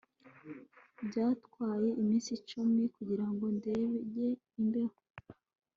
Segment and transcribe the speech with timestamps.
[1.07, 4.25] Byantwaye iminsi icumi kugirango ndenge
[4.59, 4.97] imbeho